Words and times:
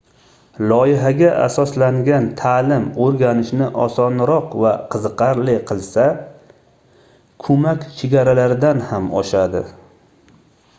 loyihaga 0.69 1.27
asoslangan 1.41 2.25
taʼlim 2.39 2.87
oʻrganishni 3.07 3.67
osonroq 3.83 4.57
va 4.65 4.73
qiziqarli 4.97 5.57
qilsa 5.73 6.09
koʻmak 7.47 7.89
chegaralardan 8.01 8.85
ham 8.91 9.11
oshadi 9.23 9.67